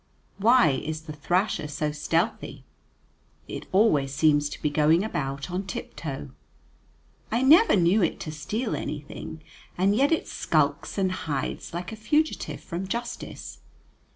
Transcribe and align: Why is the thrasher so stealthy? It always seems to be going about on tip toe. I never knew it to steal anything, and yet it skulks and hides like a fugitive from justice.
Why 0.39 0.69
is 0.83 1.01
the 1.01 1.13
thrasher 1.13 1.67
so 1.67 1.91
stealthy? 1.91 2.63
It 3.47 3.67
always 3.71 4.11
seems 4.11 4.49
to 4.49 4.59
be 4.59 4.71
going 4.71 5.03
about 5.03 5.51
on 5.51 5.67
tip 5.67 5.95
toe. 5.95 6.31
I 7.31 7.43
never 7.43 7.75
knew 7.75 8.01
it 8.01 8.19
to 8.21 8.31
steal 8.31 8.75
anything, 8.75 9.43
and 9.77 9.95
yet 9.95 10.11
it 10.11 10.27
skulks 10.27 10.97
and 10.97 11.11
hides 11.11 11.71
like 11.71 11.91
a 11.91 11.95
fugitive 11.95 12.61
from 12.61 12.87
justice. 12.87 13.59